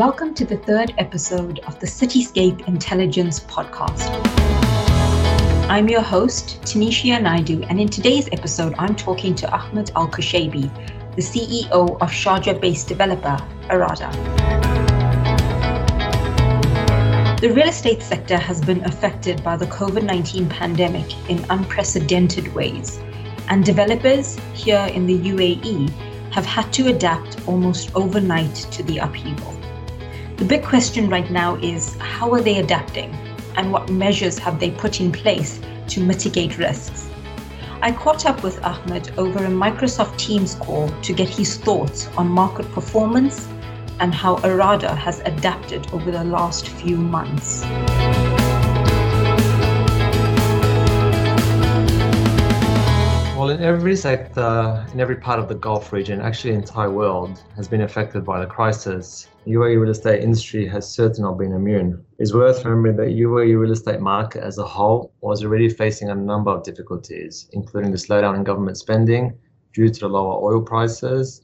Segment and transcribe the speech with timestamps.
[0.00, 4.08] Welcome to the third episode of the Cityscape Intelligence podcast.
[5.68, 10.70] I'm your host, Tanisha Naidu, and in today's episode, I'm talking to Ahmed Al Kushaibi,
[11.16, 13.36] the CEO of Sharjah based developer
[13.68, 14.10] Arada.
[17.42, 22.98] The real estate sector has been affected by the COVID 19 pandemic in unprecedented ways,
[23.50, 25.90] and developers here in the UAE
[26.32, 29.59] have had to adapt almost overnight to the upheaval.
[30.40, 33.14] The big question right now is how are they adapting
[33.56, 37.10] and what measures have they put in place to mitigate risks?
[37.82, 42.28] I caught up with Ahmed over a Microsoft Teams call to get his thoughts on
[42.28, 43.48] market performance
[43.98, 47.62] and how Arada has adapted over the last few months.
[53.40, 56.90] Well, in every sector, uh, in every part of the Gulf region, actually the entire
[56.90, 59.28] world has been affected by the crisis.
[59.46, 62.04] The UAE real estate industry has certainly not been immune.
[62.18, 66.14] It's worth remembering that UAE real estate market as a whole was already facing a
[66.14, 69.38] number of difficulties, including the slowdown in government spending
[69.72, 71.40] due to the lower oil prices,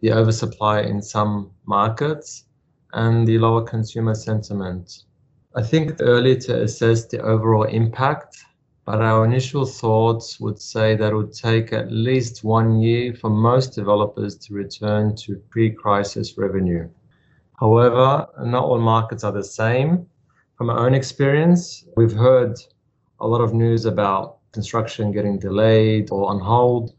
[0.00, 2.46] the oversupply in some markets,
[2.94, 5.04] and the lower consumer sentiment.
[5.54, 8.38] I think early to assess the overall impact
[8.84, 13.30] but our initial thoughts would say that it would take at least one year for
[13.30, 16.88] most developers to return to pre-crisis revenue.
[17.58, 20.06] However, not all markets are the same.
[20.56, 22.58] From our own experience, we've heard
[23.20, 26.94] a lot of news about construction getting delayed or on hold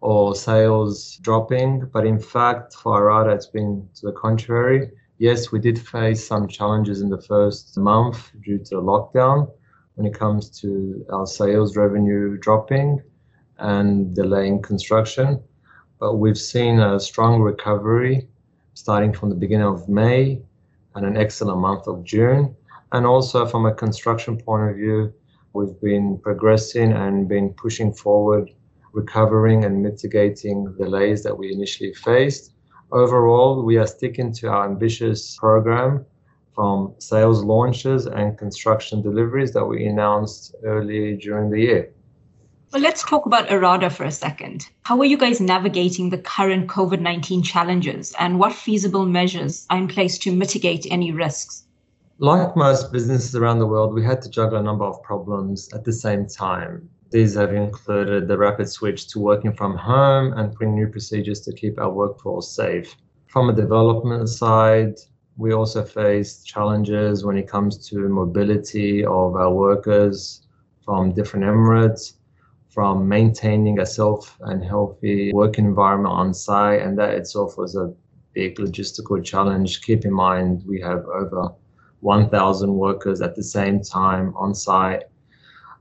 [0.00, 1.88] or sales dropping.
[1.92, 4.90] But in fact, for Arada, it's been to the contrary.
[5.18, 9.50] Yes, we did face some challenges in the first month due to the lockdown
[10.00, 13.02] when it comes to our sales revenue dropping
[13.58, 15.38] and delaying construction.
[15.98, 18.26] But we've seen a strong recovery
[18.72, 20.40] starting from the beginning of May
[20.94, 22.56] and an excellent month of June.
[22.92, 25.12] And also from a construction point of view,
[25.52, 28.48] we've been progressing and been pushing forward,
[28.94, 32.54] recovering and mitigating delays that we initially faced.
[32.90, 36.06] Overall, we are sticking to our ambitious program
[36.54, 41.92] from sales launches and construction deliveries that we announced early during the year.
[42.72, 44.68] Well, let's talk about Arada for a second.
[44.82, 49.78] How are you guys navigating the current COVID 19 challenges and what feasible measures are
[49.78, 51.64] in place to mitigate any risks?
[52.18, 55.84] Like most businesses around the world, we had to juggle a number of problems at
[55.84, 56.88] the same time.
[57.10, 61.52] These have included the rapid switch to working from home and putting new procedures to
[61.52, 62.94] keep our workforce safe.
[63.26, 64.94] From a development side,
[65.40, 70.42] we also face challenges when it comes to mobility of our workers
[70.84, 72.12] from different emirates,
[72.68, 76.82] from maintaining a safe and healthy work environment on site.
[76.82, 77.90] And that itself was a
[78.34, 79.80] big logistical challenge.
[79.80, 81.54] Keep in mind, we have over
[82.00, 85.04] 1,000 workers at the same time on site.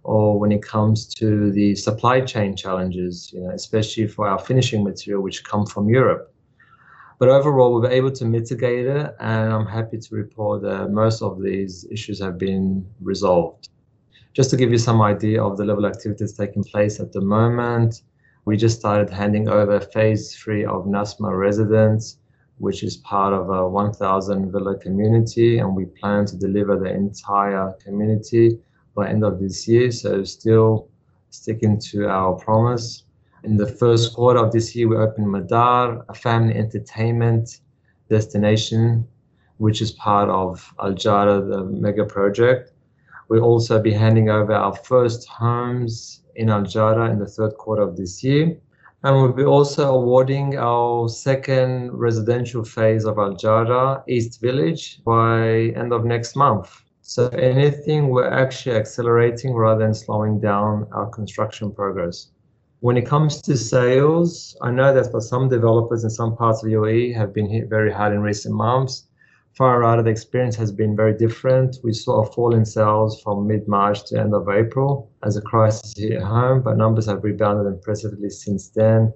[0.03, 4.85] Or when it comes to the supply chain challenges, you know, especially for our finishing
[4.85, 6.33] material, which come from Europe
[7.19, 11.21] but overall, we were able to mitigate it, and I'm happy to report that most
[11.21, 13.67] of these issues have been resolved.
[14.33, 17.19] Just to give you some idea of the level of activities taking place at the
[17.19, 18.03] moment,
[18.45, 22.19] we just started handing over phase three of Nasma residence,
[22.57, 27.73] which is part of a 1,000 villa community, and we plan to deliver the entire
[27.83, 28.57] community
[28.95, 29.91] by end of this year.
[29.91, 30.87] So still
[31.31, 33.03] sticking to our promise.
[33.43, 37.61] In the first quarter of this year, we opened Madar, a family entertainment
[38.09, 39.07] destination,
[39.57, 42.73] which is part of Al Jada, the mega project.
[43.29, 47.81] We'll also be handing over our first homes in Al Jada in the third quarter
[47.81, 48.57] of this year.
[49.03, 55.71] And we'll be also awarding our second residential phase of Al Jada, East Village, by
[55.77, 56.81] end of next month.
[57.01, 62.31] So anything, we're actually accelerating rather than slowing down our construction progress.
[62.81, 66.69] When it comes to sales, I know that for some developers in some parts of
[66.69, 69.09] UAE have been hit very hard in recent months.
[69.51, 71.75] Far out, the experience has been very different.
[71.83, 75.93] We saw a fall in sales from mid-March to end of April as a crisis
[75.97, 79.11] hit home, but numbers have rebounded impressively since then.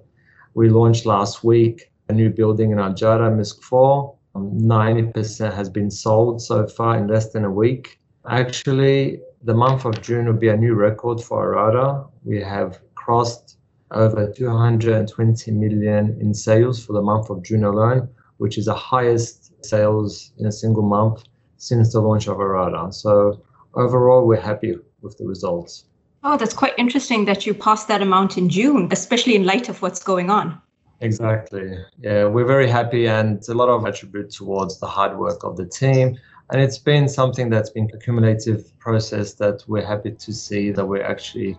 [0.52, 4.14] We launched last week a new building in Al Jada, Misk 4.
[4.34, 7.98] Um, 90% has been sold so far in less than a week.
[8.28, 12.06] Actually, the month of June will be a new record for Arada.
[12.24, 13.58] We have crossed
[13.90, 18.08] over 220 million in sales for the month of June alone,
[18.38, 21.24] which is the highest sales in a single month
[21.58, 22.92] since the launch of Arada.
[22.92, 23.42] So
[23.74, 25.84] overall, we're happy with the results.
[26.22, 29.82] Oh, that's quite interesting that you passed that amount in June, especially in light of
[29.82, 30.60] what's going on.
[31.00, 31.76] Exactly.
[32.00, 35.66] Yeah, we're very happy and a lot of attribute towards the hard work of the
[35.66, 36.18] team.
[36.50, 40.86] And it's been something that's been a cumulative process that we're happy to see that
[40.86, 41.58] we're actually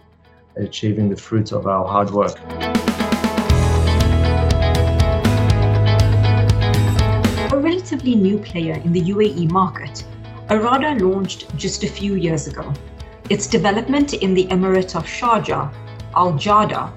[0.58, 2.40] achieving the fruits of our hard work.
[7.52, 10.04] A relatively new player in the UAE market,
[10.50, 12.74] Arada launched just a few years ago.
[13.30, 15.74] Its development in the Emirate of Sharjah,
[16.16, 16.92] Al Jada,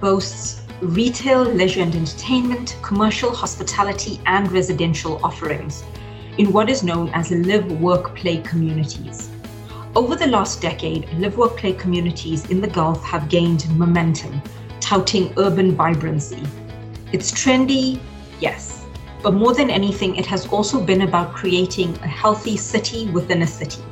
[0.00, 5.84] boasts retail, leisure and entertainment, commercial, hospitality, and residential offerings
[6.38, 9.30] in what is known as live work play communities.
[9.96, 14.40] Over the last decade, live work play communities in the Gulf have gained momentum,
[14.78, 16.46] touting urban vibrancy.
[17.10, 17.98] It's trendy,
[18.38, 18.84] yes,
[19.20, 23.46] but more than anything, it has also been about creating a healthy city within a
[23.48, 23.82] city.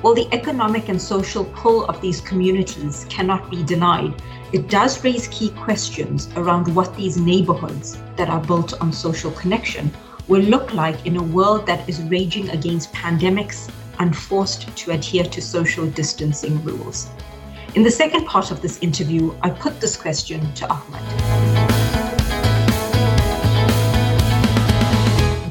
[0.00, 4.20] While the economic and social pull of these communities cannot be denied,
[4.52, 9.92] it does raise key questions around what these neighborhoods that are built on social connection
[10.26, 15.24] will look like in a world that is raging against pandemics and forced to adhere
[15.24, 17.10] to social distancing rules.
[17.74, 21.64] In the second part of this interview, I put this question to Ahmed.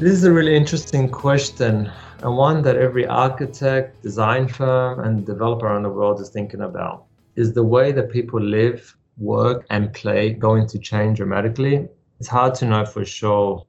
[0.00, 1.90] This is a really interesting question
[2.22, 7.04] and one that every architect, design firm, and developer around the world is thinking about.
[7.36, 11.86] Is the way that people live, work, and play going to change dramatically?
[12.20, 13.66] It's hard to know for sure.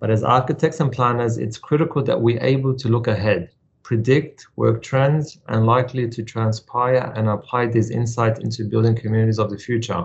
[0.00, 3.50] But as architects and planners, it's critical that we're able to look ahead
[3.86, 9.48] predict work trends, and likely to transpire and apply these insights into building communities of
[9.48, 10.04] the future.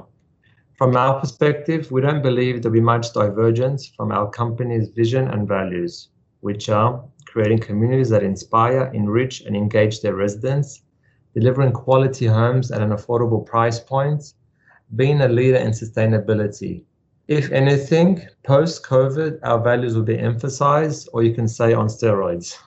[0.77, 5.47] From our perspective, we don't believe there'll be much divergence from our company's vision and
[5.47, 6.09] values,
[6.41, 10.83] which are creating communities that inspire, enrich, and engage their residents,
[11.33, 14.35] delivering quality homes at an affordable price point,
[14.95, 16.83] being a leader in sustainability.
[17.27, 22.59] If anything, post COVID, our values will be emphasized, or you can say on steroids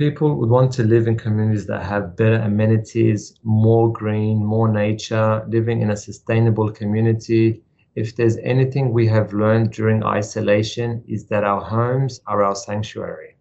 [0.00, 5.44] people would want to live in communities that have better amenities, more green, more nature,
[5.46, 7.60] living in a sustainable community.
[7.96, 13.36] If there's anything we have learned during isolation, is that our homes are our sanctuary.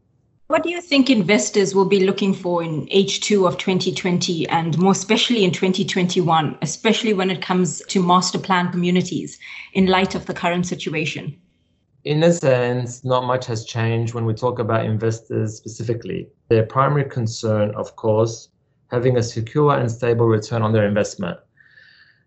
[0.48, 4.92] What do you think investors will be looking for in H2 of 2020 and more
[4.92, 9.40] especially in 2021, especially when it comes to master plan communities
[9.72, 11.40] in light of the current situation?
[12.06, 16.30] In a sense, not much has changed when we talk about investors specifically.
[16.48, 18.50] Their primary concern, of course,
[18.90, 21.38] having a secure and stable return on their investment.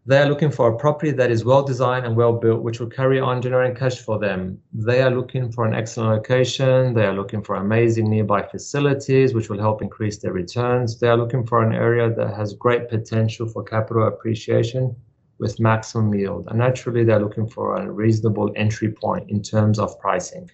[0.04, 2.88] They are looking for a property that is well designed and well built, which will
[2.88, 4.60] carry on generating cash for them.
[4.72, 6.92] They are looking for an excellent location.
[6.92, 10.98] They are looking for amazing nearby facilities, which will help increase their returns.
[10.98, 14.96] They are looking for an area that has great potential for capital appreciation
[15.42, 16.46] with maximum yield.
[16.48, 20.50] And naturally, they're looking for a reasonable entry point in terms of pricing.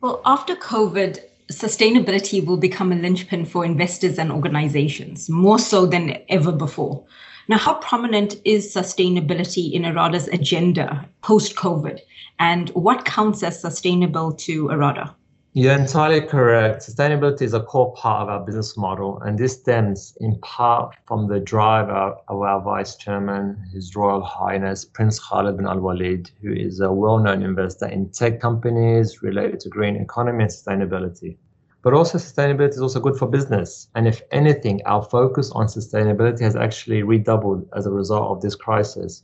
[0.00, 1.18] Well, after COVID,
[1.50, 7.04] sustainability will become a linchpin for investors and organizations, more so than ever before.
[7.48, 11.98] Now, how prominent is sustainability in Arada's agenda post COVID?
[12.38, 15.14] And what counts as sustainable to Arada?
[15.54, 16.82] You're entirely correct.
[16.82, 21.26] Sustainability is a core part of our business model, and this stems in part from
[21.26, 26.52] the drive of, our Vice Chairman, His Royal Highness Prince Khalid bin Al Walid, who
[26.52, 31.38] is a well known investor in tech companies related to green economy and sustainability.
[31.82, 33.88] But also, sustainability is also good for business.
[33.94, 38.54] And if anything, our focus on sustainability has actually redoubled as a result of this
[38.54, 39.22] crisis.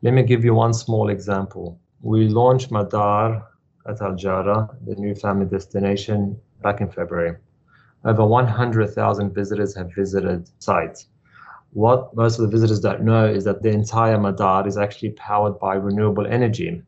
[0.00, 1.78] Let me give you one small example.
[2.00, 3.46] We launched Madar
[3.86, 7.36] at Al Jada, the new family destination, back in February.
[8.04, 11.08] Over 100,000 visitors have visited sites.
[11.72, 15.58] What most of the visitors don't know is that the entire Madar is actually powered
[15.58, 16.82] by renewable energy.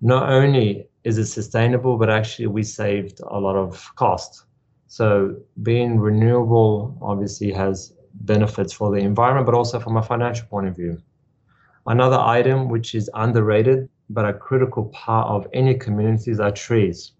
[0.00, 4.44] Not only is it sustainable, but actually we saved a lot of cost.
[4.86, 10.68] So being renewable obviously has benefits for the environment, but also from a financial point
[10.68, 11.00] of view.
[11.86, 17.12] Another item which is underrated but a critical part of any communities are trees.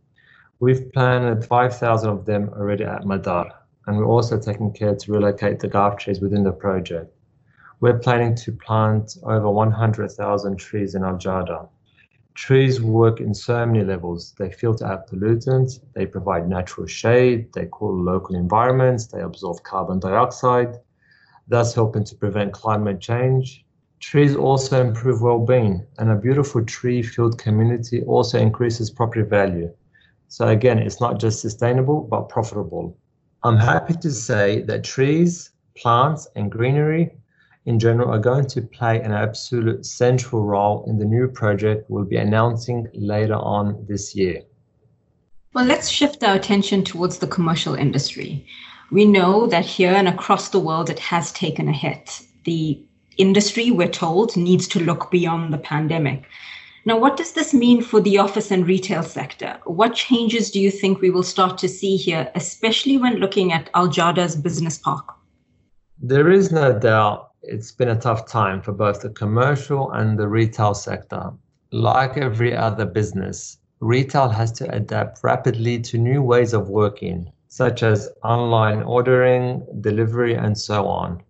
[0.59, 3.49] We've planted 5,000 of them already at Madar,
[3.87, 7.14] and we're also taking care to relocate the Gulf trees within the project.
[7.78, 11.68] We're planning to plant over 100,000 trees in Al Jada.
[12.35, 14.35] Trees work in so many levels.
[14.37, 20.00] They filter out pollutants, they provide natural shade, they cool local environments, they absorb carbon
[20.00, 20.76] dioxide,
[21.47, 23.64] thus helping to prevent climate change
[24.00, 29.71] Trees also improve well-being, and a beautiful tree-filled community also increases property value.
[30.28, 32.97] So again, it's not just sustainable, but profitable.
[33.42, 37.11] I'm happy to say that trees, plants, and greenery
[37.66, 42.04] in general are going to play an absolute central role in the new project we'll
[42.04, 44.42] be announcing later on this year.
[45.52, 48.47] Well, let's shift our attention towards the commercial industry.
[48.90, 52.23] We know that here and across the world it has taken a hit.
[52.45, 52.83] The
[53.17, 56.25] industry, we're told, needs to look beyond the pandemic.
[56.87, 59.59] Now, what does this mean for the office and retail sector?
[59.64, 63.69] What changes do you think we will start to see here, especially when looking at
[63.75, 65.05] Al Jada's business park?
[66.00, 70.29] There is no doubt it's been a tough time for both the commercial and the
[70.29, 71.33] retail sector.
[71.71, 77.83] Like every other business, retail has to adapt rapidly to new ways of working, such
[77.83, 81.23] as online ordering, delivery, and so on.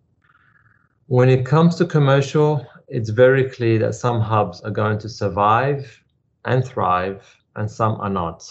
[1.10, 6.00] When it comes to commercial, it's very clear that some hubs are going to survive
[6.44, 7.26] and thrive
[7.56, 8.44] and some are not.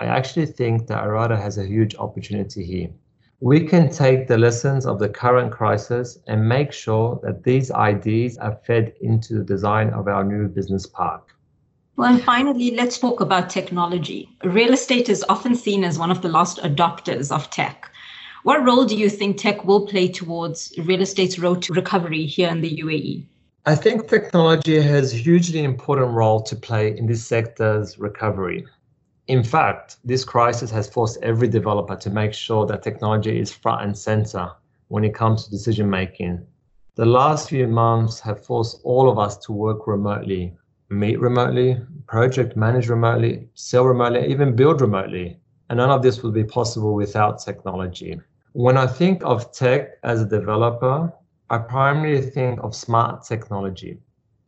[0.00, 2.90] I actually think that Arada has a huge opportunity here.
[3.40, 8.36] We can take the lessons of the current crisis and make sure that these ideas
[8.36, 11.34] are fed into the design of our new business park.
[11.96, 14.28] Well, and finally, let's talk about technology.
[14.44, 17.90] Real estate is often seen as one of the last adopters of tech.
[18.44, 22.50] What role do you think tech will play towards real estate's road to recovery here
[22.50, 23.24] in the UAE?
[23.64, 28.66] I think technology has hugely important role to play in this sector's recovery.
[29.28, 33.80] In fact, this crisis has forced every developer to make sure that technology is front
[33.80, 34.50] and center
[34.88, 36.46] when it comes to decision making.
[36.96, 40.52] The last few months have forced all of us to work remotely,
[40.90, 45.38] meet remotely, project manage remotely, sell remotely, even build remotely.
[45.70, 48.20] And none of this would be possible without technology.
[48.56, 51.12] When I think of tech as a developer,
[51.50, 53.98] I primarily think of smart technology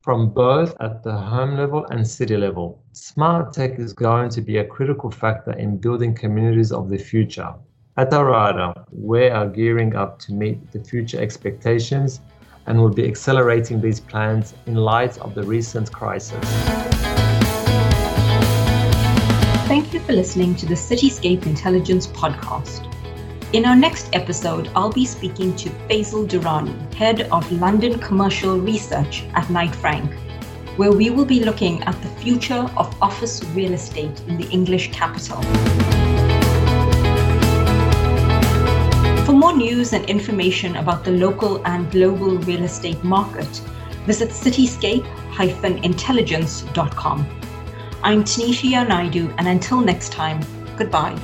[0.01, 2.81] from both at the home level and city level.
[2.93, 7.53] Smart tech is going to be a critical factor in building communities of the future.
[7.97, 12.21] At Arada, we are gearing up to meet the future expectations
[12.67, 16.39] and will be accelerating these plans in light of the recent crisis.
[19.67, 22.96] Thank you for listening to the Cityscape Intelligence podcast.
[23.57, 29.25] In our next episode, I'll be speaking to Faisal Durrani, Head of London Commercial Research
[29.33, 30.13] at Knight Frank,
[30.77, 34.93] where we will be looking at the future of office real estate in the English
[34.93, 35.41] capital.
[39.25, 43.49] For more news and information about the local and global real estate market,
[44.05, 47.27] visit cityscape-intelligence.com.
[48.03, 50.45] I'm Tanisha Naidu, and until next time,
[50.77, 51.17] goodbye.